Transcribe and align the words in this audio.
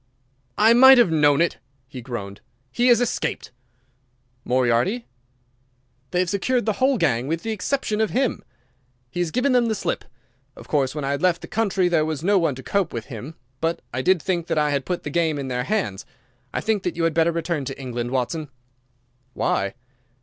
"I 0.57 0.73
might 0.73 0.97
have 0.97 1.11
known 1.11 1.41
it!" 1.41 1.59
he 1.87 2.01
groaned. 2.01 2.41
"He 2.71 2.87
has 2.87 2.99
escaped!" 3.01 3.51
"Moriarty?" 4.43 5.05
"They 6.09 6.17
have 6.21 6.29
secured 6.31 6.65
the 6.65 6.73
whole 6.81 6.97
gang 6.97 7.27
with 7.27 7.43
the 7.43 7.51
exception 7.51 8.01
of 8.01 8.09
him. 8.09 8.43
He 9.11 9.19
has 9.19 9.29
given 9.29 9.51
them 9.51 9.67
the 9.67 9.75
slip. 9.75 10.03
Of 10.55 10.67
course, 10.67 10.95
when 10.95 11.05
I 11.05 11.11
had 11.11 11.21
left 11.21 11.43
the 11.43 11.47
country 11.47 11.87
there 11.87 12.03
was 12.03 12.23
no 12.23 12.39
one 12.39 12.55
to 12.55 12.63
cope 12.63 12.91
with 12.93 13.05
him. 13.13 13.35
But 13.59 13.83
I 13.93 14.01
did 14.01 14.19
think 14.19 14.47
that 14.47 14.57
I 14.57 14.71
had 14.71 14.85
put 14.85 15.03
the 15.03 15.11
game 15.11 15.37
in 15.37 15.49
their 15.49 15.65
hands. 15.65 16.03
I 16.51 16.61
think 16.61 16.81
that 16.81 16.95
you 16.95 17.03
had 17.03 17.13
better 17.13 17.31
return 17.31 17.63
to 17.65 17.79
England, 17.79 18.09
Watson." 18.09 18.49
"Why?" 19.35 19.75